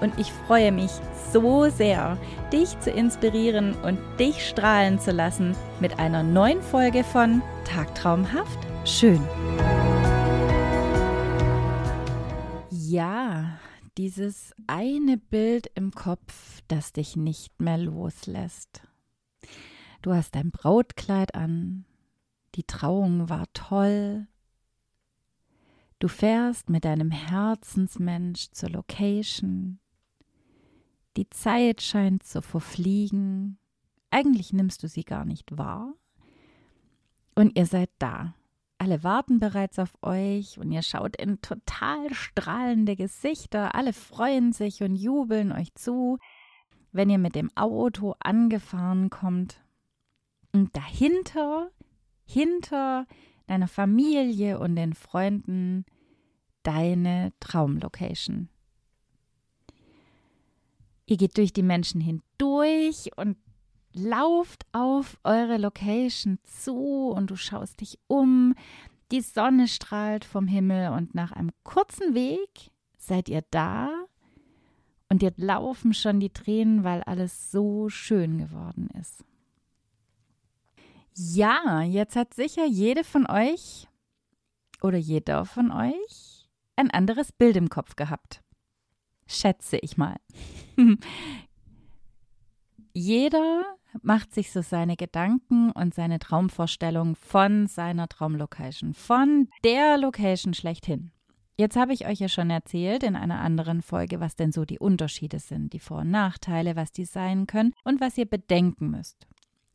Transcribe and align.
und 0.00 0.18
ich 0.18 0.32
freue 0.32 0.72
mich 0.72 0.90
so 1.32 1.68
sehr, 1.68 2.18
dich 2.52 2.78
zu 2.80 2.90
inspirieren 2.90 3.74
und 3.82 3.98
dich 4.18 4.46
strahlen 4.48 4.98
zu 4.98 5.12
lassen 5.12 5.54
mit 5.80 5.98
einer 5.98 6.22
neuen 6.22 6.62
Folge 6.62 7.04
von 7.04 7.42
Tagtraumhaft 7.64 8.58
schön. 8.84 9.20
Ja, 12.70 13.58
dieses 13.98 14.54
eine 14.66 15.16
Bild 15.16 15.70
im 15.74 15.92
Kopf, 15.92 16.62
das 16.68 16.92
dich 16.92 17.16
nicht 17.16 17.60
mehr 17.60 17.78
loslässt. 17.78 18.82
Du 20.02 20.14
hast 20.14 20.34
dein 20.34 20.50
Brautkleid 20.50 21.34
an, 21.34 21.84
die 22.54 22.64
Trauung 22.64 23.28
war 23.28 23.46
toll. 23.52 24.26
Du 25.98 26.08
fährst 26.08 26.70
mit 26.70 26.86
deinem 26.86 27.10
Herzensmensch 27.10 28.50
zur 28.52 28.70
Location. 28.70 29.79
Die 31.20 31.28
Zeit 31.28 31.82
scheint 31.82 32.22
zu 32.22 32.40
verfliegen. 32.40 33.58
Eigentlich 34.10 34.54
nimmst 34.54 34.82
du 34.82 34.88
sie 34.88 35.04
gar 35.04 35.26
nicht 35.26 35.58
wahr. 35.58 35.92
Und 37.34 37.58
ihr 37.58 37.66
seid 37.66 37.90
da. 37.98 38.34
Alle 38.78 39.04
warten 39.04 39.38
bereits 39.38 39.78
auf 39.78 39.92
euch 40.00 40.58
und 40.58 40.72
ihr 40.72 40.80
schaut 40.80 41.16
in 41.16 41.42
total 41.42 42.14
strahlende 42.14 42.96
Gesichter. 42.96 43.74
Alle 43.74 43.92
freuen 43.92 44.54
sich 44.54 44.82
und 44.82 44.96
jubeln 44.96 45.52
euch 45.52 45.74
zu, 45.74 46.16
wenn 46.90 47.10
ihr 47.10 47.18
mit 47.18 47.34
dem 47.34 47.50
Auto 47.54 48.14
angefahren 48.20 49.10
kommt. 49.10 49.62
Und 50.52 50.74
dahinter, 50.74 51.70
hinter 52.24 53.06
deiner 53.46 53.68
Familie 53.68 54.58
und 54.58 54.74
den 54.74 54.94
Freunden, 54.94 55.84
deine 56.62 57.34
Traumlocation. 57.40 58.48
Ihr 61.10 61.16
geht 61.16 61.36
durch 61.38 61.52
die 61.52 61.64
Menschen 61.64 62.00
hindurch 62.00 63.10
und 63.16 63.36
lauft 63.92 64.64
auf 64.70 65.18
eure 65.24 65.56
Location 65.56 66.38
zu 66.44 67.08
und 67.08 67.32
du 67.32 67.36
schaust 67.36 67.80
dich 67.80 67.98
um. 68.06 68.54
Die 69.10 69.20
Sonne 69.20 69.66
strahlt 69.66 70.24
vom 70.24 70.46
Himmel 70.46 70.92
und 70.92 71.16
nach 71.16 71.32
einem 71.32 71.50
kurzen 71.64 72.14
Weg 72.14 72.70
seid 72.96 73.28
ihr 73.28 73.42
da 73.50 73.90
und 75.08 75.22
dir 75.22 75.32
laufen 75.36 75.94
schon 75.94 76.20
die 76.20 76.30
Tränen, 76.30 76.84
weil 76.84 77.02
alles 77.02 77.50
so 77.50 77.88
schön 77.88 78.38
geworden 78.38 78.88
ist. 79.00 79.24
Ja, 81.16 81.82
jetzt 81.82 82.14
hat 82.14 82.34
sicher 82.34 82.66
jede 82.66 83.02
von 83.02 83.26
euch 83.28 83.88
oder 84.80 84.98
jeder 84.98 85.44
von 85.44 85.72
euch 85.72 86.48
ein 86.76 86.92
anderes 86.92 87.32
Bild 87.32 87.56
im 87.56 87.68
Kopf 87.68 87.96
gehabt. 87.96 88.44
Schätze 89.30 89.78
ich 89.78 89.96
mal. 89.96 90.16
jeder 92.92 93.64
macht 94.02 94.34
sich 94.34 94.50
so 94.50 94.62
seine 94.62 94.96
Gedanken 94.96 95.70
und 95.70 95.94
seine 95.94 96.18
Traumvorstellung 96.18 97.16
von 97.16 97.66
seiner 97.66 98.08
Traumlocation, 98.08 98.94
von 98.94 99.48
der 99.64 99.98
Location 99.98 100.54
schlechthin. 100.54 101.12
Jetzt 101.56 101.76
habe 101.76 101.92
ich 101.92 102.06
euch 102.06 102.18
ja 102.18 102.28
schon 102.28 102.50
erzählt 102.50 103.02
in 103.02 103.16
einer 103.16 103.40
anderen 103.40 103.82
Folge, 103.82 104.18
was 104.18 104.34
denn 104.34 104.50
so 104.50 104.64
die 104.64 104.78
Unterschiede 104.78 105.38
sind, 105.38 105.72
die 105.74 105.78
Vor- 105.78 106.00
und 106.00 106.10
Nachteile, 106.10 106.74
was 106.74 106.90
die 106.90 107.04
sein 107.04 107.46
können 107.46 107.74
und 107.84 108.00
was 108.00 108.16
ihr 108.16 108.26
bedenken 108.26 108.90
müsst. 108.90 109.26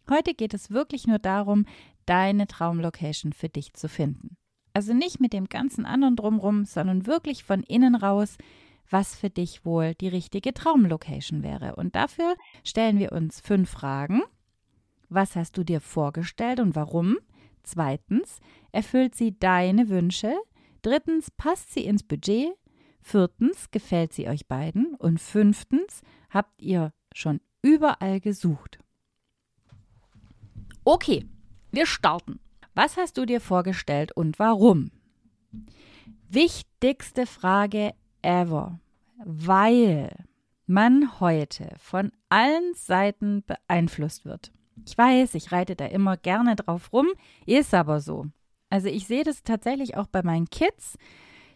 Heute 0.09 0.33
geht 0.33 0.53
es 0.53 0.71
wirklich 0.71 1.07
nur 1.07 1.19
darum, 1.19 1.65
deine 2.05 2.47
Traumlocation 2.47 3.33
für 3.33 3.49
dich 3.49 3.73
zu 3.73 3.87
finden. 3.87 4.37
Also 4.73 4.93
nicht 4.93 5.21
mit 5.21 5.31
dem 5.31 5.45
ganzen 5.45 5.85
anderen 5.85 6.15
drumrum, 6.15 6.65
sondern 6.65 7.05
wirklich 7.05 7.43
von 7.43 7.63
innen 7.63 7.95
raus, 7.95 8.37
was 8.89 9.15
für 9.15 9.29
dich 9.29 9.65
wohl 9.65 9.95
die 9.95 10.07
richtige 10.07 10.53
Traumlocation 10.53 11.43
wäre. 11.43 11.75
Und 11.75 11.95
dafür 11.95 12.35
stellen 12.63 12.99
wir 12.99 13.11
uns 13.11 13.41
fünf 13.41 13.69
Fragen. 13.69 14.21
Was 15.09 15.35
hast 15.35 15.57
du 15.57 15.63
dir 15.63 15.81
vorgestellt 15.81 16.59
und 16.59 16.75
warum? 16.75 17.17
Zweitens, 17.63 18.39
erfüllt 18.71 19.15
sie 19.15 19.37
deine 19.37 19.89
Wünsche? 19.89 20.35
Drittens, 20.81 21.31
passt 21.31 21.73
sie 21.73 21.85
ins 21.85 22.03
Budget? 22.03 22.53
Viertens, 23.01 23.71
gefällt 23.71 24.13
sie 24.13 24.27
euch 24.27 24.47
beiden? 24.47 24.95
Und 24.95 25.19
fünftens, 25.19 26.01
habt 26.29 26.61
ihr 26.61 26.93
schon 27.13 27.41
überall 27.61 28.19
gesucht? 28.19 28.79
Okay, 30.83 31.25
wir 31.71 31.85
starten. 31.85 32.39
Was 32.75 32.97
hast 32.97 33.17
du 33.17 33.25
dir 33.25 33.41
vorgestellt 33.41 34.11
und 34.11 34.37
warum? 34.37 34.91
Wichtigste 36.29 37.25
Frage 37.25 37.93
ever, 38.25 38.79
weil 39.23 40.25
man 40.67 41.19
heute 41.19 41.69
von 41.77 42.11
allen 42.29 42.73
Seiten 42.73 43.43
beeinflusst 43.45 44.25
wird. 44.25 44.51
Ich 44.85 44.97
weiß, 44.97 45.35
ich 45.35 45.51
reite 45.51 45.75
da 45.75 45.85
immer 45.85 46.17
gerne 46.17 46.55
drauf 46.55 46.91
rum, 46.91 47.07
ist 47.45 47.73
aber 47.73 48.01
so. 48.01 48.27
Also 48.69 48.87
ich 48.87 49.07
sehe 49.07 49.23
das 49.23 49.43
tatsächlich 49.43 49.95
auch 49.95 50.07
bei 50.07 50.23
meinen 50.23 50.49
Kids. 50.49 50.97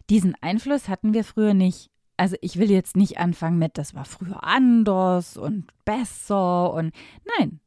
Diesen 0.09 0.35
Einfluss 0.41 0.87
hatten 0.87 1.13
wir 1.13 1.23
früher 1.23 1.53
nicht. 1.53 1.89
Also 2.17 2.35
ich 2.41 2.57
will 2.57 2.69
jetzt 2.69 2.95
nicht 2.95 3.17
anfangen 3.17 3.57
mit, 3.57 3.77
das 3.77 3.95
war 3.95 4.05
früher 4.05 4.43
anders 4.43 5.37
und 5.37 5.65
besser 5.85 6.73
und 6.73 6.93
nein. 7.37 7.59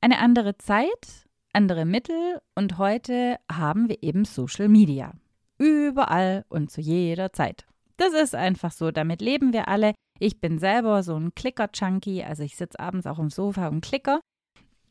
Eine 0.00 0.18
andere 0.18 0.56
Zeit, 0.58 1.26
andere 1.52 1.84
Mittel 1.84 2.40
und 2.54 2.78
heute 2.78 3.38
haben 3.50 3.88
wir 3.88 4.02
eben 4.02 4.24
Social 4.24 4.68
Media. 4.68 5.12
Überall 5.58 6.44
und 6.48 6.70
zu 6.70 6.80
jeder 6.80 7.32
Zeit. 7.32 7.66
Das 7.96 8.14
ist 8.14 8.34
einfach 8.34 8.70
so, 8.70 8.90
damit 8.90 9.20
leben 9.20 9.52
wir 9.52 9.68
alle. 9.68 9.92
Ich 10.20 10.40
bin 10.40 10.58
selber 10.58 11.02
so 11.02 11.16
ein 11.16 11.34
Klicker-Junkie, 11.34 12.24
also 12.24 12.42
ich 12.42 12.56
sitze 12.56 12.78
abends 12.78 13.06
auch 13.06 13.18
im 13.18 13.30
Sofa 13.30 13.68
und 13.68 13.80
klicker. 13.80 14.20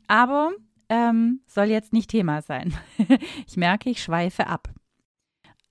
Aber 0.07 0.51
ähm, 0.89 1.41
soll 1.47 1.65
jetzt 1.65 1.93
nicht 1.93 2.09
Thema 2.09 2.41
sein. 2.41 2.73
ich 3.47 3.57
merke, 3.57 3.89
ich 3.89 4.01
schweife 4.01 4.47
ab. 4.47 4.69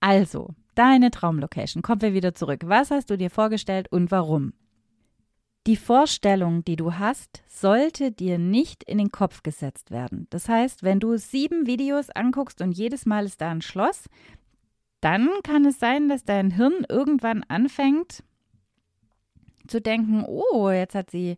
Also, 0.01 0.55
deine 0.75 1.11
Traumlocation. 1.11 1.83
Kommen 1.83 2.03
wir 2.03 2.15
wieder 2.15 2.35
zurück. 2.35 2.63
Was 2.65 2.91
hast 2.91 3.11
du 3.11 3.17
dir 3.17 3.31
vorgestellt 3.31 3.91
und 3.91 4.11
warum? 4.11 4.53
Die 5.67 5.77
Vorstellung, 5.77 6.65
die 6.65 6.77
du 6.77 6.95
hast, 6.95 7.43
sollte 7.49 8.13
dir 8.13 8.39
nicht 8.39 8.85
in 8.85 8.99
den 8.99 9.11
Kopf 9.11 9.43
gesetzt 9.43 9.91
werden. 9.91 10.29
Das 10.31 10.49
heißt, 10.49 10.85
wenn 10.85 11.01
du 11.01 11.17
sieben 11.17 11.67
Videos 11.67 12.09
anguckst 12.11 12.61
und 12.61 12.71
jedes 12.73 13.05
Mal 13.05 13.25
ist 13.25 13.41
da 13.41 13.51
ein 13.51 13.63
Schloss, 13.63 14.05
dann 15.01 15.29
kann 15.43 15.65
es 15.65 15.79
sein, 15.79 16.09
dass 16.09 16.25
dein 16.25 16.51
Hirn 16.51 16.85
irgendwann 16.89 17.43
anfängt 17.45 18.23
zu 19.69 19.81
denken, 19.81 20.25
oh, 20.25 20.71
jetzt 20.71 20.95
hat 20.95 21.11
sie, 21.11 21.37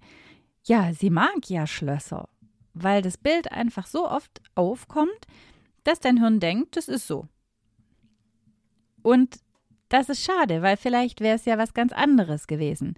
ja, 0.65 0.93
sie 0.93 1.11
mag 1.11 1.49
ja 1.49 1.67
Schlösser, 1.67 2.29
weil 2.75 3.03
das 3.03 3.17
Bild 3.17 3.51
einfach 3.53 3.87
so 3.87 4.09
oft 4.09 4.41
aufkommt, 4.55 5.27
dass 5.85 6.01
dein 6.01 6.19
Hirn 6.19 6.41
denkt, 6.41 6.77
das 6.77 6.89
ist 6.89 7.07
so. 7.07 7.27
Und 9.03 9.41
das 9.89 10.09
ist 10.09 10.23
schade, 10.23 10.61
weil 10.63 10.77
vielleicht 10.77 11.21
wäre 11.21 11.37
es 11.37 11.47
ja 11.47 11.57
was 11.57 11.73
ganz 11.73 11.93
anderes 11.93 12.47
gewesen. 12.47 12.97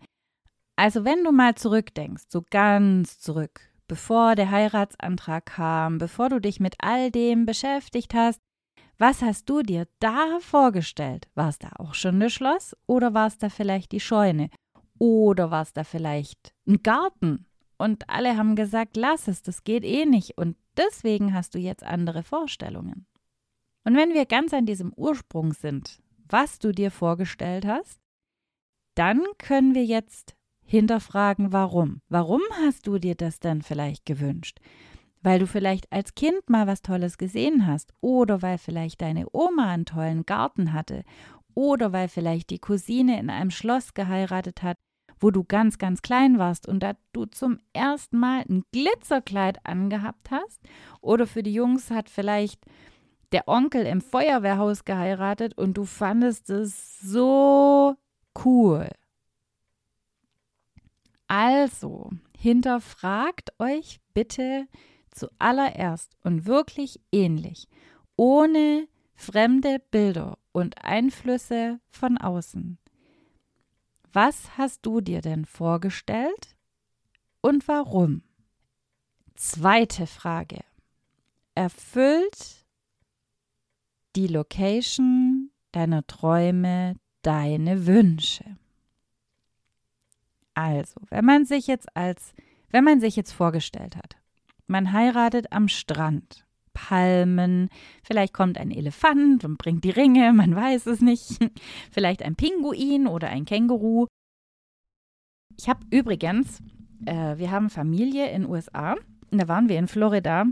Also 0.77 1.05
wenn 1.05 1.23
du 1.25 1.31
mal 1.31 1.55
zurückdenkst, 1.55 2.25
so 2.29 2.43
ganz 2.51 3.21
zurück, 3.21 3.61
bevor 3.87 4.35
der 4.35 4.51
Heiratsantrag 4.51 5.47
kam, 5.47 5.99
bevor 5.99 6.29
du 6.31 6.41
dich 6.41 6.59
mit 6.59 6.77
all 6.79 7.11
dem 7.11 7.47
beschäftigt 7.47 8.15
hast, 8.15 8.41
was 9.01 9.23
hast 9.23 9.49
du 9.49 9.63
dir 9.63 9.89
da 9.99 10.39
vorgestellt? 10.41 11.29
War 11.35 11.49
es 11.49 11.59
da 11.59 11.71
auch 11.79 11.95
schon 11.95 12.21
das 12.21 12.35
Schloss 12.35 12.77
oder 12.87 13.15
war 13.15 13.29
es 13.29 13.39
da 13.39 13.49
vielleicht 13.49 13.93
die 13.93 14.01
Scheune? 14.01 14.51
Oder 14.99 15.51
war 15.51 15.63
es 15.63 15.73
da 15.73 15.85
vielleicht 15.85 16.55
ein 16.69 16.83
Garten? 16.83 17.47
Und 17.79 18.11
alle 18.11 18.37
haben 18.37 18.57
gesagt, 18.57 18.99
lass 18.99 19.27
es, 19.27 19.41
das 19.41 19.65
geht 19.65 19.85
eh 19.85 20.05
nicht. 20.05 20.37
Und 20.37 20.59
deswegen 20.77 21.33
hast 21.33 21.55
du 21.55 21.59
jetzt 21.59 21.83
andere 21.83 22.23
Vorstellungen. 22.23 23.07
Und 23.85 23.97
wenn 23.97 24.13
wir 24.13 24.27
ganz 24.27 24.53
an 24.53 24.67
diesem 24.67 24.93
Ursprung 24.95 25.55
sind, 25.55 26.03
was 26.29 26.59
du 26.59 26.73
dir 26.73 26.91
vorgestellt 26.91 27.65
hast, 27.65 27.99
dann 28.95 29.23
können 29.39 29.75
wir 29.75 29.85
jetzt 29.87 30.37
hinterfragen, 30.63 31.55
warum. 31.55 32.03
Warum 32.11 32.43
hast 32.63 32.87
du 32.87 32.99
dir 32.99 33.15
das 33.15 33.41
denn 33.41 33.63
vielleicht 33.63 34.05
gewünscht? 34.05 34.61
Weil 35.23 35.39
du 35.39 35.47
vielleicht 35.47 35.91
als 35.93 36.15
Kind 36.15 36.49
mal 36.49 36.67
was 36.67 36.83
Tolles 36.83 37.19
gesehen 37.19 37.67
hast 37.67 37.93
oder 38.01 38.43
weil 38.43 38.59
vielleicht 38.59 39.03
deine 39.03 39.27
Oma 39.33 39.71
einen 39.71 39.85
tollen 39.85 40.25
Garten 40.25 40.73
hatte 40.73 41.05
oder 41.55 41.93
weil 41.93 42.09
vielleicht 42.09 42.51
die 42.51 42.59
Cousine 42.59 43.19
in 43.19 43.31
einem 43.31 43.51
Schloss 43.51 43.95
geheiratet 43.95 44.63
hat, 44.63 44.79
wo 45.19 45.31
du 45.31 45.45
ganz, 45.45 45.79
ganz 45.79 46.01
klein 46.01 46.39
warst 46.39 46.67
und 46.67 46.83
da 46.83 46.95
du 47.13 47.27
zum 47.27 47.59
ersten 47.73 48.19
Mal 48.19 48.45
ein 48.49 48.65
Glitzerkleid 48.73 49.59
angehabt 49.65 50.31
hast. 50.31 50.61
Oder 51.03 51.27
für 51.27 51.43
die 51.43 51.53
Jungs 51.53 51.91
hat 51.91 52.09
vielleicht 52.09 52.65
der 53.33 53.47
Onkel 53.47 53.85
im 53.85 54.01
Feuerwehrhaus 54.01 54.85
geheiratet 54.85 55.57
und 55.57 55.75
du 55.75 55.85
fandest 55.85 56.49
es 56.49 56.99
so 57.01 57.97
cool. 58.45 58.89
Also, 61.29 62.11
hinterfragt 62.37 63.53
euch 63.59 64.01
bitte 64.15 64.67
zuallererst 65.11 66.17
und 66.23 66.47
wirklich 66.47 67.01
ähnlich, 67.13 67.69
ohne 68.17 68.89
fremde 69.15 69.81
Bilder 69.91 70.39
und 70.53 70.85
Einflüsse 70.85 71.81
von 71.91 72.19
außen. 72.19 72.79
Was 74.13 74.57
hast 74.59 74.85
du 74.87 75.01
dir 75.01 75.21
denn 75.21 75.45
vorgestellt 75.45 76.57
und 77.41 77.69
warum? 77.69 78.23
Zweite 79.35 80.07
Frage. 80.07 80.61
Erfüllt 81.55 82.67
die 84.17 84.27
Location 84.27 85.51
deiner 85.73 86.07
Träume 86.07 86.97
deine 87.23 87.87
Wünsche? 87.87 88.57
Also, 90.55 91.01
wenn 91.09 91.25
man 91.25 91.45
sich 91.47 91.67
jetzt 91.67 91.95
als, 91.97 92.35
wenn 92.71 92.85
man 92.85 93.01
sich 93.01 93.17
jetzt 93.17 93.33
vorgestellt 93.33 93.97
hat, 93.97 94.20
man 94.71 94.93
heiratet 94.93 95.53
am 95.53 95.69
Strand, 95.69 96.47
Palmen, 96.73 97.69
vielleicht 98.03 98.33
kommt 98.33 98.57
ein 98.57 98.71
Elefant 98.71 99.45
und 99.45 99.59
bringt 99.59 99.85
die 99.85 99.91
Ringe, 99.91 100.33
man 100.33 100.55
weiß 100.55 100.87
es 100.87 101.01
nicht, 101.01 101.39
vielleicht 101.91 102.23
ein 102.23 102.37
Pinguin 102.37 103.07
oder 103.07 103.29
ein 103.29 103.45
Känguru. 103.45 104.07
Ich 105.59 105.69
habe 105.69 105.85
übrigens, 105.91 106.61
äh, 107.05 107.37
wir 107.37 107.51
haben 107.51 107.69
Familie 107.69 108.31
in 108.31 108.49
USA, 108.49 108.97
da 109.31 109.49
waren 109.49 109.69
wir 109.69 109.79
in 109.79 109.89
Florida 109.89 110.47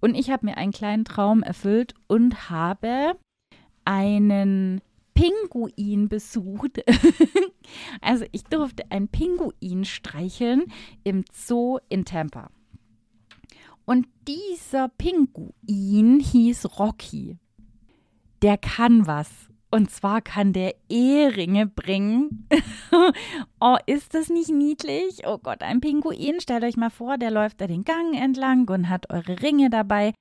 und 0.00 0.14
ich 0.14 0.30
habe 0.30 0.46
mir 0.46 0.58
einen 0.58 0.72
kleinen 0.72 1.04
Traum 1.04 1.42
erfüllt 1.42 1.94
und 2.08 2.50
habe 2.50 3.16
einen 3.84 4.80
Pinguin 5.14 6.08
besucht. 6.08 6.82
also 8.00 8.24
ich 8.32 8.44
durfte 8.44 8.90
einen 8.90 9.08
Pinguin 9.08 9.84
streicheln 9.84 10.64
im 11.04 11.24
Zoo 11.32 11.78
in 11.88 12.04
Tampa. 12.04 12.50
Und 13.90 14.06
dieser 14.28 14.86
Pinguin 14.86 16.20
hieß 16.20 16.78
Rocky. 16.78 17.38
Der 18.40 18.56
kann 18.56 19.08
was. 19.08 19.28
Und 19.72 19.90
zwar 19.90 20.20
kann 20.20 20.52
der 20.52 20.76
Eheringe 20.88 21.66
bringen. 21.66 22.46
oh, 23.60 23.78
ist 23.86 24.14
das 24.14 24.28
nicht 24.28 24.50
niedlich? 24.50 25.26
Oh 25.26 25.38
Gott, 25.38 25.64
ein 25.64 25.80
Pinguin. 25.80 26.40
Stellt 26.40 26.62
euch 26.62 26.76
mal 26.76 26.90
vor, 26.90 27.18
der 27.18 27.32
läuft 27.32 27.60
da 27.60 27.66
den 27.66 27.82
Gang 27.82 28.14
entlang 28.14 28.68
und 28.68 28.88
hat 28.88 29.10
eure 29.10 29.42
Ringe 29.42 29.70
dabei. 29.70 30.14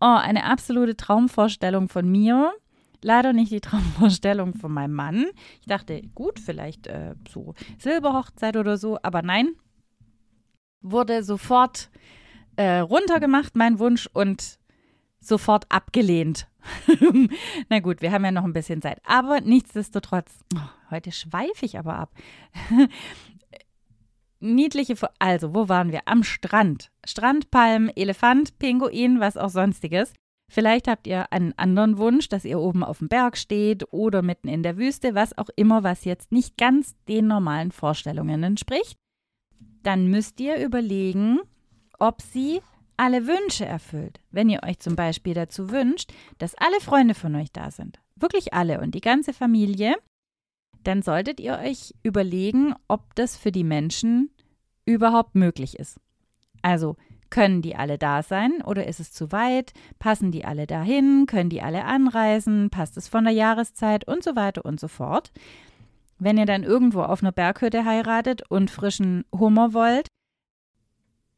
Oh, 0.00 0.16
eine 0.18 0.44
absolute 0.44 0.96
Traumvorstellung 0.96 1.90
von 1.90 2.10
mir. 2.10 2.54
Leider 3.02 3.34
nicht 3.34 3.52
die 3.52 3.60
Traumvorstellung 3.60 4.54
von 4.54 4.72
meinem 4.72 4.94
Mann. 4.94 5.26
Ich 5.60 5.66
dachte, 5.66 6.00
gut, 6.14 6.40
vielleicht 6.40 6.86
äh, 6.86 7.14
so 7.30 7.52
Silberhochzeit 7.76 8.56
oder 8.56 8.78
so, 8.78 8.98
aber 9.02 9.20
nein. 9.20 9.50
Wurde 10.80 11.22
sofort 11.22 11.90
äh, 12.56 12.78
runtergemacht, 12.78 13.56
mein 13.56 13.78
Wunsch, 13.78 14.08
und 14.12 14.58
sofort 15.20 15.66
abgelehnt. 15.70 16.48
Na 17.68 17.80
gut, 17.80 18.02
wir 18.02 18.12
haben 18.12 18.24
ja 18.24 18.32
noch 18.32 18.44
ein 18.44 18.52
bisschen 18.52 18.82
Zeit. 18.82 19.00
Aber 19.04 19.40
nichtsdestotrotz, 19.40 20.32
oh, 20.54 20.90
heute 20.90 21.12
schweife 21.12 21.64
ich 21.64 21.78
aber 21.78 21.96
ab. 21.96 22.14
Niedliche, 24.40 24.96
also, 25.18 25.54
wo 25.54 25.68
waren 25.68 25.92
wir? 25.92 26.00
Am 26.06 26.24
Strand. 26.24 26.90
Strandpalm, 27.04 27.90
Elefant, 27.94 28.58
Pinguin, 28.58 29.20
was 29.20 29.36
auch 29.36 29.50
sonstiges. 29.50 30.12
Vielleicht 30.50 30.88
habt 30.88 31.06
ihr 31.06 31.32
einen 31.32 31.56
anderen 31.56 31.96
Wunsch, 31.96 32.28
dass 32.28 32.44
ihr 32.44 32.58
oben 32.58 32.84
auf 32.84 32.98
dem 32.98 33.08
Berg 33.08 33.38
steht 33.38 33.90
oder 33.92 34.20
mitten 34.20 34.48
in 34.48 34.62
der 34.62 34.76
Wüste, 34.76 35.14
was 35.14 35.38
auch 35.38 35.48
immer, 35.56 35.82
was 35.82 36.04
jetzt 36.04 36.32
nicht 36.32 36.58
ganz 36.58 36.94
den 37.08 37.26
normalen 37.26 37.72
Vorstellungen 37.72 38.42
entspricht. 38.42 38.98
Dann 39.82 40.08
müsst 40.08 40.40
ihr 40.40 40.56
überlegen, 40.62 41.38
ob 42.02 42.20
sie 42.20 42.60
alle 42.96 43.28
Wünsche 43.28 43.64
erfüllt. 43.64 44.18
Wenn 44.32 44.50
ihr 44.50 44.64
euch 44.64 44.80
zum 44.80 44.96
Beispiel 44.96 45.34
dazu 45.34 45.70
wünscht, 45.70 46.12
dass 46.38 46.56
alle 46.56 46.80
Freunde 46.80 47.14
von 47.14 47.36
euch 47.36 47.52
da 47.52 47.70
sind, 47.70 48.00
wirklich 48.16 48.52
alle 48.52 48.80
und 48.80 48.96
die 48.96 49.00
ganze 49.00 49.32
Familie, 49.32 49.94
dann 50.82 51.02
solltet 51.02 51.38
ihr 51.38 51.58
euch 51.58 51.94
überlegen, 52.02 52.74
ob 52.88 53.14
das 53.14 53.36
für 53.36 53.52
die 53.52 53.62
Menschen 53.62 54.30
überhaupt 54.84 55.36
möglich 55.36 55.78
ist. 55.78 56.00
Also 56.60 56.96
können 57.30 57.62
die 57.62 57.76
alle 57.76 57.98
da 57.98 58.24
sein 58.24 58.62
oder 58.62 58.88
ist 58.88 58.98
es 58.98 59.12
zu 59.12 59.30
weit? 59.30 59.72
Passen 60.00 60.32
die 60.32 60.44
alle 60.44 60.66
dahin? 60.66 61.26
Können 61.26 61.50
die 61.50 61.62
alle 61.62 61.84
anreisen? 61.84 62.68
Passt 62.70 62.96
es 62.96 63.06
von 63.06 63.24
der 63.24 63.32
Jahreszeit 63.32 64.08
und 64.08 64.24
so 64.24 64.34
weiter 64.34 64.64
und 64.64 64.80
so 64.80 64.88
fort? 64.88 65.30
Wenn 66.18 66.36
ihr 66.36 66.46
dann 66.46 66.64
irgendwo 66.64 67.02
auf 67.02 67.22
einer 67.22 67.32
Berghütte 67.32 67.84
heiratet 67.84 68.42
und 68.50 68.72
frischen 68.72 69.24
Hummer 69.32 69.72
wollt, 69.72 70.08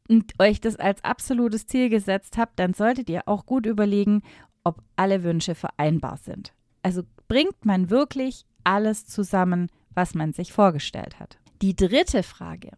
und 0.07 0.33
euch 0.39 0.61
das 0.61 0.75
als 0.75 1.03
absolutes 1.03 1.67
Ziel 1.67 1.89
gesetzt 1.89 2.37
habt, 2.37 2.59
dann 2.59 2.73
solltet 2.73 3.09
ihr 3.09 3.27
auch 3.27 3.45
gut 3.45 3.65
überlegen, 3.65 4.21
ob 4.63 4.81
alle 4.95 5.23
Wünsche 5.23 5.55
vereinbar 5.55 6.17
sind. 6.17 6.53
Also 6.83 7.03
bringt 7.27 7.65
man 7.65 7.89
wirklich 7.89 8.45
alles 8.63 9.05
zusammen, 9.05 9.69
was 9.93 10.13
man 10.13 10.33
sich 10.33 10.53
vorgestellt 10.53 11.19
hat. 11.19 11.37
Die 11.61 11.75
dritte 11.75 12.23
Frage. 12.23 12.71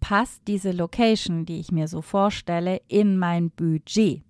Passt 0.00 0.42
diese 0.46 0.72
Location, 0.72 1.46
die 1.46 1.58
ich 1.58 1.72
mir 1.72 1.88
so 1.88 2.02
vorstelle, 2.02 2.80
in 2.88 3.18
mein 3.18 3.50
Budget? 3.50 4.22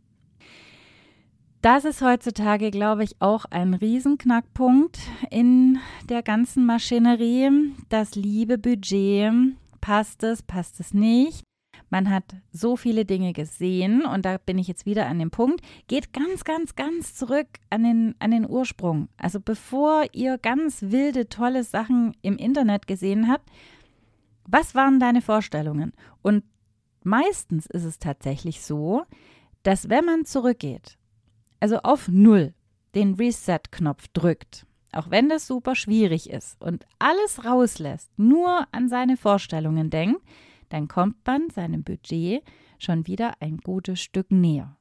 Das 1.63 1.85
ist 1.85 2.01
heutzutage, 2.01 2.71
glaube 2.71 3.03
ich, 3.03 3.17
auch 3.21 3.45
ein 3.47 3.75
Riesenknackpunkt 3.75 4.99
in 5.31 5.79
der 6.09 6.23
ganzen 6.23 6.65
Maschinerie. 6.65 7.73
Das 7.89 8.15
liebe 8.15 8.57
Budget. 8.57 9.33
Passt 9.81 10.23
es, 10.23 10.43
passt 10.43 10.79
es 10.81 10.95
nicht? 10.95 11.43
Man 11.89 12.11
hat 12.11 12.25
so 12.51 12.77
viele 12.77 13.05
Dinge 13.05 13.33
gesehen 13.33 14.05
und 14.05 14.25
da 14.25 14.39
bin 14.39 14.59
ich 14.59 14.67
jetzt 14.67 14.87
wieder 14.87 15.07
an 15.07 15.19
dem 15.19 15.31
Punkt. 15.31 15.61
Geht 15.87 16.13
ganz, 16.13 16.45
ganz, 16.45 16.75
ganz 16.75 17.15
zurück 17.15 17.47
an 17.71 17.85
den, 17.85 18.15
an 18.19 18.33
den 18.33 18.49
Ursprung. 18.49 19.09
Also 19.17 19.41
bevor 19.41 20.05
ihr 20.13 20.39
ganz 20.39 20.83
wilde, 20.83 21.29
tolle 21.29 21.63
Sachen 21.63 22.17
im 22.23 22.37
Internet 22.39 22.87
gesehen 22.87 23.29
habt, 23.29 23.49
was 24.45 24.75
waren 24.75 24.99
deine 24.99 25.23
Vorstellungen? 25.23 25.93
Und 26.23 26.45
meistens 27.03 27.67
ist 27.67 27.85
es 27.85 27.99
tatsächlich 27.99 28.63
so, 28.63 29.05
dass 29.63 29.89
wenn 29.89 30.05
man 30.05 30.25
zurückgeht, 30.25 30.99
also 31.61 31.79
auf 31.79 32.09
Null, 32.09 32.55
den 32.95 33.15
Reset-Knopf 33.15 34.09
drückt, 34.13 34.67
auch 34.93 35.11
wenn 35.11 35.29
das 35.29 35.47
super 35.47 35.75
schwierig 35.75 36.31
ist 36.31 36.61
und 36.63 36.87
alles 36.99 37.45
rauslässt, 37.45 38.11
nur 38.19 38.67
an 38.73 38.89
seine 38.89 39.17
Vorstellungen 39.17 39.91
denkt, 39.91 40.23
dann 40.69 40.89
kommt 40.89 41.17
man 41.27 41.51
seinem 41.51 41.85
Budget 41.85 42.43
schon 42.79 43.07
wieder 43.07 43.35
ein 43.41 43.59
gutes 43.59 44.01
Stück 44.01 44.31
näher. 44.31 44.77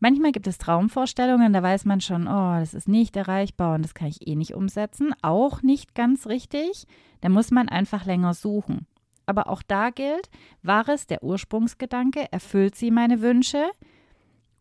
Manchmal 0.00 0.30
gibt 0.30 0.46
es 0.46 0.58
Traumvorstellungen, 0.58 1.52
da 1.52 1.62
weiß 1.62 1.84
man 1.84 2.00
schon, 2.00 2.28
oh, 2.28 2.58
das 2.60 2.72
ist 2.72 2.88
nicht 2.88 3.16
erreichbar 3.16 3.74
und 3.74 3.82
das 3.82 3.94
kann 3.94 4.08
ich 4.08 4.26
eh 4.28 4.36
nicht 4.36 4.54
umsetzen. 4.54 5.12
Auch 5.22 5.62
nicht 5.62 5.94
ganz 5.94 6.26
richtig. 6.28 6.86
Da 7.20 7.28
muss 7.28 7.50
man 7.50 7.68
einfach 7.68 8.04
länger 8.06 8.34
suchen. 8.34 8.86
Aber 9.26 9.48
auch 9.48 9.62
da 9.62 9.90
gilt, 9.90 10.30
war 10.62 10.88
es 10.88 11.06
der 11.06 11.22
Ursprungsgedanke, 11.22 12.30
erfüllt 12.32 12.76
sie 12.76 12.90
meine 12.90 13.20
Wünsche 13.20 13.70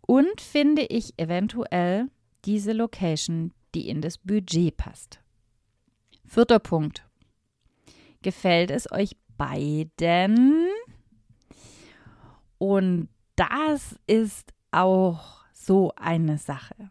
und 0.06 0.41
finde 0.41 0.84
ich 0.84 1.13
eventuell 1.17 2.10
diese 2.44 2.74
Location, 2.74 3.53
die 3.75 3.88
in 3.88 4.01
das 4.01 4.17
Budget 4.17 4.75
passt. 4.75 5.20
Vierter 6.25 6.60
Punkt. 6.60 7.06
Gefällt 8.24 8.72
es 8.72 8.91
euch 8.91 9.15
beiden. 9.38 10.67
Und 12.58 13.10
das 13.36 14.00
ist 14.08 14.53
auch 14.72 15.46
so 15.53 15.94
eine 15.96 16.38
Sache. 16.38 16.89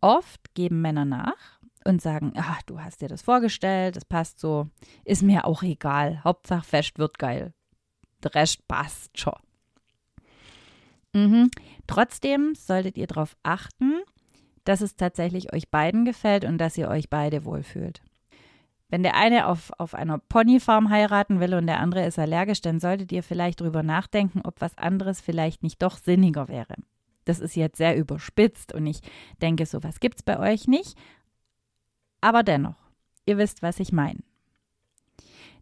Oft 0.00 0.54
geben 0.54 0.80
Männer 0.80 1.04
nach 1.04 1.60
und 1.84 2.02
sagen, 2.02 2.32
ach, 2.36 2.62
du 2.62 2.80
hast 2.80 3.00
dir 3.00 3.08
das 3.08 3.22
vorgestellt, 3.22 3.96
das 3.96 4.04
passt 4.04 4.40
so, 4.40 4.68
ist 5.04 5.22
mir 5.22 5.44
auch 5.44 5.62
egal. 5.62 6.22
Hauptsache 6.24 6.64
fest 6.64 6.98
wird 6.98 7.18
geil. 7.18 7.52
Der 8.22 8.34
Rest 8.34 8.66
passt 8.68 9.18
schon. 9.18 9.38
Mhm. 11.12 11.50
Trotzdem 11.86 12.54
solltet 12.54 12.96
ihr 12.96 13.06
darauf 13.06 13.36
achten, 13.42 14.00
dass 14.64 14.80
es 14.80 14.96
tatsächlich 14.96 15.52
euch 15.52 15.70
beiden 15.70 16.04
gefällt 16.04 16.44
und 16.44 16.58
dass 16.58 16.78
ihr 16.78 16.88
euch 16.88 17.10
beide 17.10 17.44
wohlfühlt. 17.44 18.02
Wenn 18.92 19.02
der 19.02 19.16
eine 19.16 19.46
auf, 19.46 19.72
auf 19.78 19.94
einer 19.94 20.18
Ponyfarm 20.18 20.90
heiraten 20.90 21.40
will 21.40 21.54
und 21.54 21.66
der 21.66 21.80
andere 21.80 22.04
ist 22.04 22.18
allergisch, 22.18 22.60
dann 22.60 22.78
solltet 22.78 23.10
ihr 23.10 23.22
vielleicht 23.22 23.62
drüber 23.62 23.82
nachdenken, 23.82 24.42
ob 24.44 24.60
was 24.60 24.76
anderes 24.76 25.18
vielleicht 25.18 25.62
nicht 25.62 25.80
doch 25.80 25.96
sinniger 25.96 26.46
wäre. 26.48 26.74
Das 27.24 27.40
ist 27.40 27.56
jetzt 27.56 27.78
sehr 27.78 27.96
überspitzt 27.96 28.74
und 28.74 28.86
ich 28.86 29.00
denke, 29.40 29.64
sowas 29.64 29.98
gibt 29.98 30.16
es 30.16 30.22
bei 30.22 30.38
euch 30.38 30.68
nicht. 30.68 30.98
Aber 32.20 32.42
dennoch, 32.42 32.76
ihr 33.24 33.38
wisst, 33.38 33.62
was 33.62 33.80
ich 33.80 33.92
meine. 33.92 34.20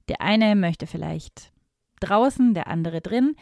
Der 0.09 0.21
eine 0.23 0.57
möchte 0.57 0.89
vielleicht 0.89 1.53
draußen, 2.01 2.53
der 2.53 2.67
andere 2.67 3.01
drin. 3.01 3.37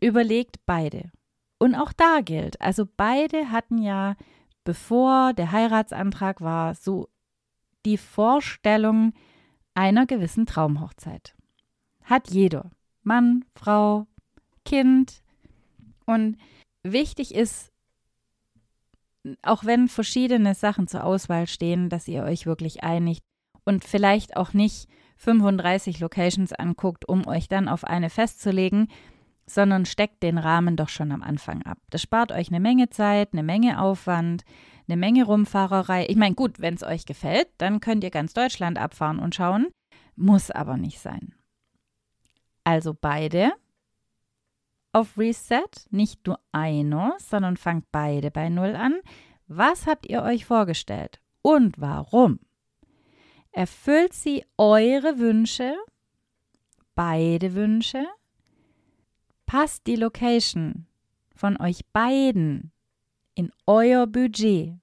Überlegt 0.00 0.56
beide. 0.66 1.12
Und 1.56 1.76
auch 1.76 1.92
da 1.92 2.20
gilt, 2.20 2.60
also 2.60 2.84
beide 2.96 3.52
hatten 3.52 3.78
ja, 3.78 4.16
bevor 4.64 5.34
der 5.34 5.52
Heiratsantrag 5.52 6.40
war, 6.40 6.74
so 6.74 7.08
die 7.84 7.96
Vorstellung 7.96 9.12
einer 9.74 10.06
gewissen 10.06 10.46
Traumhochzeit. 10.46 11.34
Hat 12.02 12.30
jeder. 12.30 12.70
Mann, 13.02 13.44
Frau, 13.54 14.06
Kind. 14.64 15.22
Und 16.06 16.36
wichtig 16.82 17.34
ist, 17.34 17.70
auch 19.42 19.64
wenn 19.64 19.88
verschiedene 19.88 20.54
Sachen 20.54 20.88
zur 20.88 21.04
Auswahl 21.04 21.46
stehen, 21.46 21.88
dass 21.88 22.08
ihr 22.08 22.24
euch 22.24 22.46
wirklich 22.46 22.82
einigt 22.82 23.22
und 23.64 23.84
vielleicht 23.84 24.36
auch 24.36 24.52
nicht 24.52 24.88
35 25.18 26.00
Locations 26.00 26.52
anguckt, 26.52 27.06
um 27.08 27.26
euch 27.26 27.48
dann 27.48 27.68
auf 27.68 27.84
eine 27.84 28.08
festzulegen, 28.08 28.88
sondern 29.46 29.84
steckt 29.84 30.22
den 30.22 30.38
Rahmen 30.38 30.76
doch 30.76 30.88
schon 30.88 31.12
am 31.12 31.22
Anfang 31.22 31.62
ab. 31.62 31.78
Das 31.90 32.00
spart 32.00 32.32
euch 32.32 32.48
eine 32.48 32.60
Menge 32.60 32.88
Zeit, 32.88 33.32
eine 33.32 33.42
Menge 33.42 33.80
Aufwand, 33.80 34.44
eine 34.90 34.98
Menge 34.98 35.24
Rumfahrerei. 35.24 36.06
Ich 36.08 36.16
meine, 36.16 36.34
gut, 36.34 36.60
wenn 36.60 36.74
es 36.74 36.82
euch 36.82 37.06
gefällt, 37.06 37.48
dann 37.58 37.80
könnt 37.80 38.02
ihr 38.02 38.10
ganz 38.10 38.34
Deutschland 38.34 38.76
abfahren 38.76 39.20
und 39.20 39.34
schauen, 39.34 39.68
muss 40.16 40.50
aber 40.50 40.76
nicht 40.76 40.98
sein. 40.98 41.34
Also 42.64 42.96
beide 43.00 43.52
auf 44.92 45.16
Reset, 45.16 45.68
nicht 45.90 46.26
nur 46.26 46.40
einer, 46.50 47.16
sondern 47.18 47.56
fangt 47.56 47.84
beide 47.92 48.32
bei 48.32 48.48
Null 48.48 48.74
an. 48.74 49.00
Was 49.46 49.86
habt 49.86 50.06
ihr 50.06 50.22
euch 50.22 50.44
vorgestellt 50.44 51.20
und 51.42 51.80
warum? 51.80 52.40
Erfüllt 53.52 54.12
sie 54.12 54.44
eure 54.58 55.18
Wünsche, 55.18 55.74
beide 56.96 57.54
Wünsche? 57.54 58.04
Passt 59.46 59.86
die 59.86 59.96
Location 59.96 60.86
von 61.34 61.60
euch 61.60 61.84
beiden 61.92 62.72
in 63.34 63.50
euer 63.66 64.06
Budget? 64.06 64.74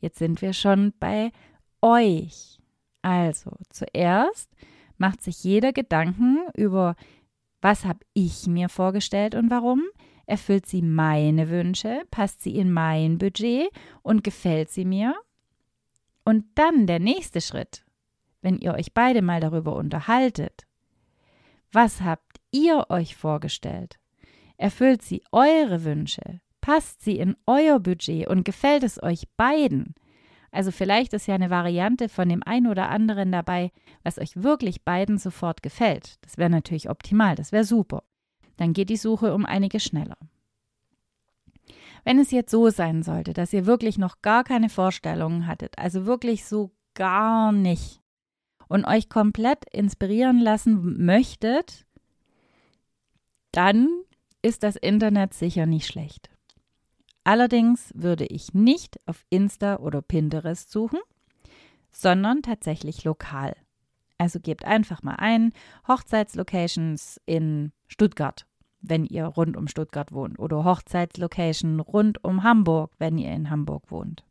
Jetzt 0.00 0.18
sind 0.18 0.42
wir 0.42 0.52
schon 0.52 0.92
bei 0.98 1.32
euch. 1.82 2.58
Also 3.02 3.52
zuerst 3.70 4.50
macht 4.96 5.22
sich 5.22 5.42
jeder 5.44 5.72
Gedanken 5.72 6.38
über 6.54 6.96
was 7.60 7.84
habe 7.84 8.00
ich 8.14 8.46
mir 8.46 8.68
vorgestellt 8.68 9.34
und 9.34 9.50
warum? 9.50 9.82
Erfüllt 10.26 10.66
sie 10.66 10.82
meine 10.82 11.48
Wünsche? 11.48 12.02
Passt 12.10 12.42
sie 12.42 12.56
in 12.56 12.70
mein 12.72 13.18
Budget 13.18 13.70
und 14.02 14.22
gefällt 14.22 14.70
sie 14.70 14.84
mir? 14.84 15.14
Und 16.24 16.44
dann 16.54 16.86
der 16.86 17.00
nächste 17.00 17.40
Schritt, 17.40 17.84
wenn 18.42 18.58
ihr 18.58 18.74
euch 18.74 18.92
beide 18.92 19.22
mal 19.22 19.40
darüber 19.40 19.74
unterhaltet. 19.74 20.66
Was 21.72 22.02
habt 22.02 22.40
ihr 22.50 22.86
euch 22.90 23.16
vorgestellt? 23.16 23.98
Erfüllt 24.58 25.00
sie 25.00 25.22
eure 25.32 25.84
Wünsche? 25.84 26.40
Passt 26.60 27.00
sie 27.02 27.18
in 27.18 27.36
euer 27.46 27.80
Budget 27.80 28.28
und 28.28 28.44
gefällt 28.44 28.82
es 28.82 29.02
euch 29.02 29.24
beiden? 29.38 29.94
Also 30.50 30.70
vielleicht 30.70 31.14
ist 31.14 31.26
ja 31.26 31.34
eine 31.34 31.48
Variante 31.48 32.10
von 32.10 32.28
dem 32.28 32.42
einen 32.42 32.66
oder 32.66 32.90
anderen 32.90 33.32
dabei, 33.32 33.70
was 34.02 34.18
euch 34.18 34.42
wirklich 34.42 34.84
beiden 34.84 35.16
sofort 35.16 35.62
gefällt. 35.62 36.16
Das 36.22 36.36
wäre 36.36 36.50
natürlich 36.50 36.90
optimal, 36.90 37.34
das 37.36 37.52
wäre 37.52 37.64
super. 37.64 38.02
Dann 38.56 38.74
geht 38.74 38.90
die 38.90 38.96
Suche 38.96 39.34
um 39.34 39.46
einige 39.46 39.80
schneller. 39.80 40.18
Wenn 42.04 42.18
es 42.18 42.30
jetzt 42.30 42.50
so 42.50 42.70
sein 42.70 43.02
sollte, 43.02 43.32
dass 43.32 43.52
ihr 43.52 43.64
wirklich 43.66 43.96
noch 43.96 44.20
gar 44.22 44.44
keine 44.44 44.68
Vorstellungen 44.68 45.46
hattet, 45.46 45.78
also 45.78 46.06
wirklich 46.06 46.44
so 46.44 46.72
gar 46.94 47.52
nicht, 47.52 48.00
und 48.68 48.84
euch 48.84 49.08
komplett 49.08 49.64
inspirieren 49.72 50.40
lassen 50.40 51.04
möchtet, 51.04 51.86
dann 53.52 53.88
ist 54.42 54.62
das 54.62 54.76
Internet 54.76 55.34
sicher 55.34 55.66
nicht 55.66 55.86
schlecht. 55.86 56.30
Allerdings 57.24 57.92
würde 57.94 58.24
ich 58.24 58.54
nicht 58.54 58.98
auf 59.06 59.24
Insta 59.28 59.76
oder 59.76 60.00
Pinterest 60.00 60.70
suchen, 60.70 61.00
sondern 61.90 62.42
tatsächlich 62.42 63.04
lokal. 63.04 63.54
Also 64.16 64.40
gebt 64.40 64.64
einfach 64.64 65.02
mal 65.02 65.16
ein 65.16 65.52
Hochzeitslocations 65.86 67.20
in 67.26 67.72
Stuttgart, 67.86 68.46
wenn 68.80 69.04
ihr 69.04 69.26
rund 69.26 69.56
um 69.56 69.68
Stuttgart 69.68 70.12
wohnt, 70.12 70.38
oder 70.38 70.64
Hochzeitslocation 70.64 71.80
rund 71.80 72.24
um 72.24 72.42
Hamburg, 72.42 72.92
wenn 72.98 73.18
ihr 73.18 73.32
in 73.32 73.50
Hamburg 73.50 73.90
wohnt. 73.90 74.24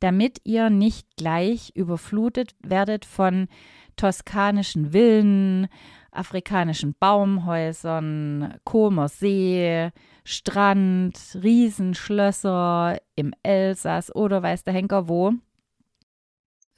Damit 0.00 0.40
ihr 0.44 0.68
nicht 0.68 1.16
gleich 1.16 1.72
überflutet 1.74 2.54
werdet 2.62 3.04
von 3.04 3.48
toskanischen 3.96 4.90
Villen, 4.90 5.68
afrikanischen 6.16 6.94
Baumhäusern, 6.98 8.58
Comer 8.64 9.08
See, 9.08 9.90
Strand, 10.24 11.38
Riesenschlösser 11.42 12.98
im 13.14 13.32
Elsass 13.42 14.14
oder 14.14 14.42
weiß 14.42 14.64
der 14.64 14.74
Henker 14.74 15.08
wo. 15.08 15.32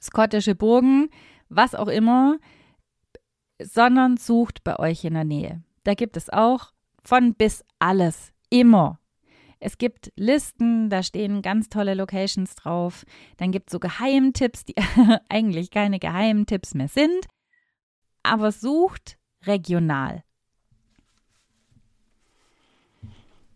Skottische 0.01 0.55
Burgen, 0.55 1.09
was 1.49 1.75
auch 1.75 1.87
immer, 1.87 2.37
sondern 3.61 4.17
sucht 4.17 4.63
bei 4.63 4.77
euch 4.79 5.03
in 5.03 5.15
der 5.15 5.25
Nähe. 5.25 5.63
Da 5.83 5.93
gibt 5.93 6.15
es 6.17 6.29
auch 6.29 6.71
von 7.01 7.33
bis 7.33 7.63
alles, 7.79 8.31
immer. 8.49 8.99
Es 9.59 9.77
gibt 9.77 10.13
Listen, 10.15 10.89
da 10.89 11.03
stehen 11.03 11.41
ganz 11.41 11.67
tolle 11.67 11.93
Locations 11.93 12.55
drauf. 12.55 13.05
Dann 13.37 13.51
gibt 13.51 13.69
es 13.69 13.73
so 13.73 13.79
Geheimtipps, 13.79 14.63
die 14.65 14.75
eigentlich 15.29 15.69
keine 15.69 15.99
Geheimtipps 15.99 16.75
mehr 16.75 16.87
sind. 16.87 17.27
Aber 18.23 18.51
sucht 18.51 19.17
regional. 19.45 20.23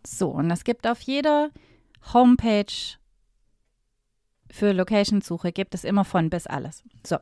So, 0.06 0.30
und 0.30 0.52
es 0.52 0.64
gibt 0.64 0.86
auf 0.86 1.02
jeder 1.02 1.52
Homepage 2.14 2.98
für 4.52 4.72
Location-Suche 4.72 5.52
gibt 5.52 5.74
es 5.74 5.84
immer 5.84 6.06
von 6.06 6.30
bis 6.30 6.46
alles. 6.46 6.84
So, 7.06 7.18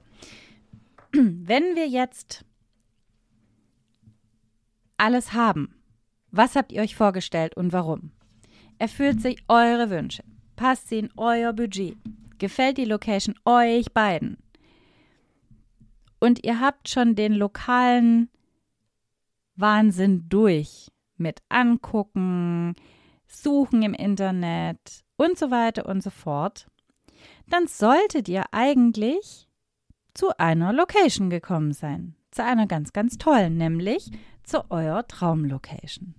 wenn 1.14 1.76
wir 1.76 1.88
jetzt 1.88 2.44
alles 4.98 5.34
haben, 5.34 5.76
was 6.32 6.56
habt 6.56 6.72
ihr 6.72 6.82
euch 6.82 6.96
vorgestellt 6.96 7.56
und 7.56 7.72
warum? 7.72 8.12
Erfüllt 8.80 9.22
sich 9.22 9.44
eure 9.48 9.90
Wünsche? 9.90 10.24
Passt 10.56 10.90
sie 10.90 11.00
in 11.00 11.10
euer 11.18 11.54
Budget? 11.54 11.98
Gefällt 12.40 12.78
die 12.78 12.86
Location 12.86 13.36
euch 13.46 13.92
beiden? 13.94 14.38
Und 16.20 16.44
ihr 16.44 16.60
habt 16.60 16.90
schon 16.90 17.16
den 17.16 17.34
lokalen 17.34 18.30
Wahnsinn 19.62 20.26
durch 20.28 20.92
mit 21.18 21.42
angucken, 21.50 22.76
suchen 23.28 23.84
im 23.84 23.94
Internet 23.94 25.04
und 25.16 25.38
so 25.38 25.52
weiter 25.52 25.86
und 25.86 26.04
so 26.04 26.10
fort, 26.10 26.68
dann 27.48 27.68
solltet 27.68 28.28
ihr 28.28 28.46
eigentlich 28.52 29.48
zu 30.14 30.38
einer 30.38 30.74
Location 30.74 31.30
gekommen 31.30 31.74
sein. 31.74 32.16
Zu 32.32 32.44
einer 32.44 32.66
ganz, 32.66 32.94
ganz 32.94 33.18
tollen, 33.18 33.58
nämlich 33.58 34.10
zu 34.44 34.70
eurer 34.72 35.08
Traumlocation. 35.08 36.16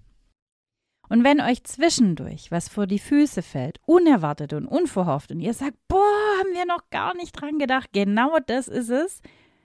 Und 1.08 1.25
wenn 1.25 1.40
euch 1.40 1.64
zwischendurch 1.64 2.50
was 2.50 2.68
vor 2.68 2.87
die 2.87 2.99
Füße 2.99 3.42
fällt, 3.42 3.80
unerwartet 3.84 4.52
und 4.52 4.66
unverhofft, 4.66 5.30
und 5.30 5.40
ihr 5.40 5.52
sagt, 5.52 5.76
boah, 5.88 6.38
haben 6.38 6.54
wir 6.54 6.64
noch 6.64 6.88
gar 6.90 7.14
nicht 7.14 7.32
dran 7.32 7.58
gedacht, 7.58 7.90
genau 7.92 8.38
das 8.46 8.68
ist 8.68 8.88
es, 8.88 9.20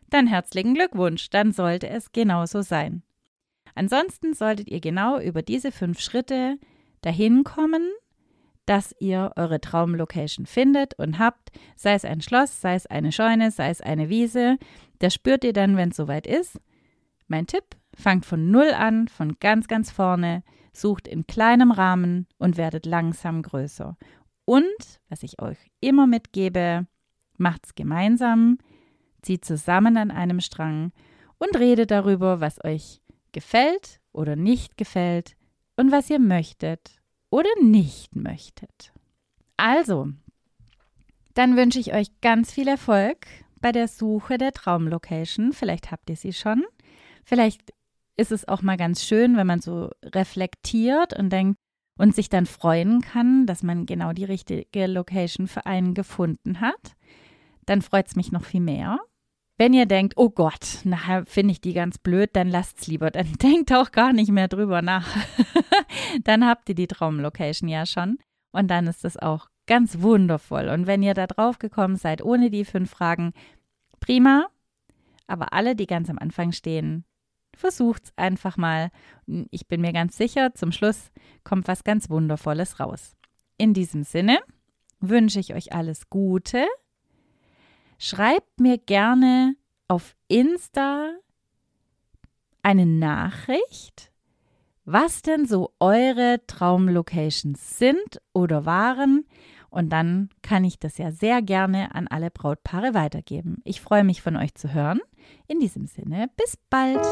dann 0.10 0.28
herzlichen 0.28 0.74
Glückwunsch, 0.74 1.30
dann 1.30 1.52
sollte 1.52 1.88
es 1.90 2.12
genauso 2.12 2.62
sein. 2.62 3.04
Ansonsten 3.78 4.34
solltet 4.34 4.70
ihr 4.70 4.80
genau 4.80 5.20
über 5.20 5.44
diese 5.44 5.72
fünf 5.72 6.00
Schritte 6.00 6.58
dahin 7.02 7.44
kommen, 7.44 7.92
dass 8.66 8.96
ihr 9.00 9.34
eure 9.36 9.62
Traumlocation 9.62 10.48
findet 10.48 10.96
und 10.96 11.20
habt, 11.20 11.52
sei 11.76 11.94
es 11.94 12.04
ein 12.04 12.22
Schloss, 12.22 12.60
sei 12.60 12.74
es 12.74 12.88
eine 12.88 13.12
Scheune, 13.12 13.52
sei 13.52 13.70
es 13.70 13.80
eine 13.80 14.10
Wiese. 14.10 14.58
Das 14.98 15.14
spürt 15.14 15.44
ihr 15.44 15.54
dann, 15.54 15.78
wenn 15.78 15.90
es 15.90 15.96
soweit 15.96 16.26
ist. 16.26 16.60
Mein 17.28 17.46
Tipp, 17.46 17.64
fangt 17.96 18.26
von 18.26 18.50
Null 18.50 18.72
an, 18.72 19.08
von 19.10 19.38
ganz, 19.40 19.68
ganz 19.68 19.92
vorne, 19.92 20.44
sucht 20.74 21.08
in 21.08 21.28
kleinem 21.28 21.72
Rahmen 21.72 22.26
und 22.40 22.58
werdet 22.58 22.88
langsam 22.88 23.44
größer. 23.44 23.96
Und, 24.46 25.00
was 25.08 25.22
ich 25.22 25.40
euch 25.40 25.58
immer 25.82 26.08
mitgebe, 26.08 26.88
macht's 27.38 27.76
gemeinsam, 27.76 28.58
zieht 29.22 29.46
zusammen 29.46 29.98
an 29.98 30.10
einem 30.10 30.40
Strang 30.40 30.94
und 31.38 31.60
redet 31.60 31.92
darüber, 31.92 32.42
was 32.42 32.64
euch 32.66 33.02
gefällt 33.34 34.00
oder 34.12 34.36
nicht 34.36 34.78
gefällt 34.78 35.36
und 35.76 35.92
was 35.92 36.10
ihr 36.10 36.20
möchtet 36.20 37.00
oder 37.30 37.50
nicht 37.62 38.16
möchtet. 38.16 38.94
Also, 39.58 40.10
dann 41.34 41.56
wünsche 41.56 41.80
ich 41.80 41.94
euch 41.94 42.08
ganz 42.22 42.52
viel 42.52 42.68
Erfolg 42.68 43.28
bei 43.62 43.72
der 43.72 43.88
Suche 43.88 44.38
der 44.38 44.54
Traumlocation. 44.54 45.54
Vielleicht 45.54 45.92
habt 45.92 46.10
ihr 46.10 46.16
sie 46.16 46.34
schon. 46.34 46.64
Vielleicht 47.24 47.74
ist 48.16 48.32
es 48.32 48.48
auch 48.48 48.62
mal 48.62 48.78
ganz 48.78 49.04
schön, 49.04 49.38
wenn 49.38 49.48
man 49.48 49.62
so 49.62 49.92
reflektiert 50.04 51.18
und 51.18 51.30
denkt 51.30 51.60
und 51.98 52.16
sich 52.16 52.30
dann 52.30 52.46
freuen 52.46 53.02
kann, 53.02 53.46
dass 53.46 53.64
man 53.64 53.86
genau 53.86 54.14
die 54.14 54.24
richtige 54.24 54.88
Location 54.88 55.48
für 55.48 55.66
einen 55.66 55.94
gefunden 55.94 56.62
hat. 56.62 56.96
Dann 57.66 57.82
freut 57.82 58.08
es 58.08 58.16
mich 58.16 58.32
noch 58.32 58.44
viel 58.44 58.62
mehr. 58.62 59.00
Wenn 59.58 59.74
ihr 59.74 59.88
denkt, 59.88 60.14
oh 60.18 60.30
Gott, 60.30 60.82
nachher 60.84 61.26
finde 61.26 61.52
ich 61.52 61.62
die 61.62 61.74
ganz 61.74 61.98
blöd, 61.98 62.30
dann 62.34 62.48
lasst's 62.48 62.88
lieber. 62.88 63.10
Dann 63.10 63.34
denkt 63.42 63.74
auch 63.74 63.92
gar 63.92 64.14
nicht 64.14 64.32
mehr 64.32 64.48
drüber 64.48 64.82
nach. 64.82 65.08
dann 66.24 66.46
habt 66.46 66.70
ihr 66.70 66.76
die 66.76 66.88
Traumlocation 66.88 67.68
ja 67.68 67.86
schon. 67.86 68.20
Und 68.52 68.68
dann 68.68 68.88
ist 68.88 69.04
es 69.04 69.18
auch 69.18 69.50
ganz 69.66 70.02
wundervoll. 70.02 70.70
Und 70.70 70.88
wenn 70.88 71.04
ihr 71.04 71.14
da 71.14 71.28
drauf 71.28 71.58
gekommen 71.58 71.96
seid, 71.96 72.24
ohne 72.24 72.50
die 72.50 72.66
fünf 72.66 72.92
Fragen, 72.92 73.34
prima. 74.00 74.48
Aber 75.26 75.54
alle, 75.54 75.76
die 75.76 75.88
ganz 75.88 76.10
am 76.10 76.20
Anfang 76.20 76.52
stehen, 76.52 77.04
versucht's 77.56 78.14
einfach 78.16 78.58
mal. 78.58 78.92
Ich 79.50 79.68
bin 79.68 79.82
mir 79.82 79.92
ganz 79.92 80.16
sicher, 80.18 80.54
zum 80.54 80.72
Schluss 80.72 81.12
kommt 81.44 81.68
was 81.68 81.84
ganz 81.84 82.10
Wundervolles 82.10 82.80
raus. 82.80 83.16
In 83.58 83.74
diesem 83.74 84.04
Sinne 84.04 84.40
wünsche 85.00 85.40
ich 85.40 85.54
euch 85.54 85.74
alles 85.74 86.10
Gute. 86.10 86.66
Schreibt 87.98 88.60
mir 88.60 88.78
gerne 88.78 89.56
auf 89.88 90.16
Insta 90.28 91.14
eine 92.62 92.86
Nachricht, 92.86 94.12
was 94.86 95.22
denn 95.22 95.46
so 95.46 95.72
eure 95.80 96.42
Traumlocations 96.46 97.80
sind 97.80 98.22
oder 98.34 98.66
waren. 98.66 99.26
Und 99.70 99.90
dann 99.90 100.30
kann 100.44 100.64
ich 100.64 100.80
das 100.80 100.98
ja 100.98 101.12
sehr 101.12 101.42
gerne 101.42 101.94
an 101.96 102.08
alle 102.08 102.30
Brautpaare 102.30 102.94
weitergeben. 102.94 103.62
Ich 103.64 103.82
freue 103.82 104.04
mich 104.04 104.22
von 104.22 104.36
euch 104.36 104.54
zu 104.54 104.74
hören. 104.74 105.00
In 105.48 105.60
diesem 105.60 105.88
Sinne, 105.88 106.30
bis 106.38 106.58
bald. 106.70 107.06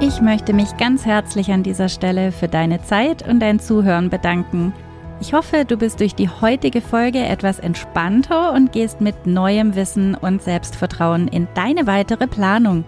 Ich 0.00 0.20
möchte 0.20 0.52
mich 0.52 0.76
ganz 0.76 1.04
herzlich 1.04 1.50
an 1.50 1.62
dieser 1.62 1.88
Stelle 1.88 2.32
für 2.32 2.48
deine 2.48 2.82
Zeit 2.82 3.26
und 3.26 3.40
dein 3.40 3.60
Zuhören 3.60 4.10
bedanken. 4.10 4.72
Ich 5.26 5.32
hoffe, 5.32 5.64
du 5.64 5.78
bist 5.78 6.00
durch 6.00 6.14
die 6.14 6.28
heutige 6.28 6.82
Folge 6.82 7.20
etwas 7.20 7.58
entspannter 7.58 8.52
und 8.52 8.72
gehst 8.72 9.00
mit 9.00 9.26
neuem 9.26 9.74
Wissen 9.74 10.14
und 10.14 10.42
Selbstvertrauen 10.42 11.28
in 11.28 11.48
deine 11.54 11.86
weitere 11.86 12.26
Planung. 12.26 12.84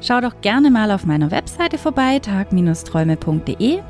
Schau 0.00 0.22
doch 0.22 0.40
gerne 0.40 0.70
mal 0.70 0.90
auf 0.90 1.04
meiner 1.04 1.30
Webseite 1.30 1.76
vorbei, 1.76 2.20
tag-träume.de. 2.20 3.80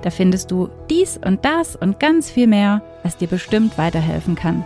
Da 0.00 0.08
findest 0.10 0.52
du 0.52 0.70
dies 0.88 1.20
und 1.22 1.44
das 1.44 1.76
und 1.76 2.00
ganz 2.00 2.30
viel 2.30 2.46
mehr, 2.46 2.80
was 3.02 3.18
dir 3.18 3.28
bestimmt 3.28 3.76
weiterhelfen 3.76 4.36
kann. 4.36 4.64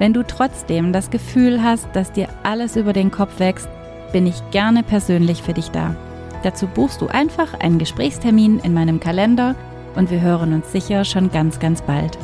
Wenn 0.00 0.12
du 0.12 0.24
trotzdem 0.24 0.92
das 0.92 1.10
Gefühl 1.10 1.62
hast, 1.62 1.86
dass 1.92 2.10
dir 2.10 2.28
alles 2.42 2.74
über 2.74 2.92
den 2.92 3.12
Kopf 3.12 3.38
wächst, 3.38 3.68
bin 4.10 4.26
ich 4.26 4.42
gerne 4.50 4.82
persönlich 4.82 5.40
für 5.40 5.54
dich 5.54 5.70
da. 5.70 5.94
Dazu 6.42 6.66
buchst 6.66 7.00
du 7.00 7.06
einfach 7.06 7.54
einen 7.60 7.78
Gesprächstermin 7.78 8.58
in 8.58 8.74
meinem 8.74 8.98
Kalender 8.98 9.54
und 9.98 10.10
wir 10.10 10.20
hören 10.20 10.52
uns 10.52 10.70
sicher 10.70 11.04
schon 11.04 11.30
ganz, 11.30 11.58
ganz 11.58 11.82
bald. 11.82 12.16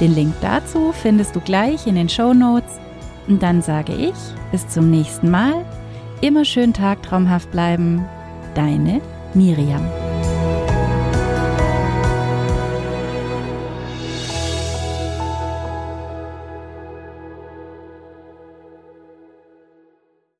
Den 0.00 0.14
Link 0.14 0.34
dazu 0.40 0.92
findest 0.92 1.34
du 1.34 1.40
gleich 1.40 1.86
in 1.86 1.96
den 1.96 2.08
Show 2.08 2.32
Notes. 2.32 2.78
Und 3.26 3.42
dann 3.42 3.60
sage 3.60 3.92
ich 3.92 4.14
bis 4.52 4.66
zum 4.68 4.90
nächsten 4.90 5.30
Mal. 5.30 5.66
Immer 6.20 6.44
schön 6.44 6.72
tagtraumhaft 6.72 7.50
bleiben. 7.50 8.04
Deine 8.54 9.00
Miriam. 9.34 10.07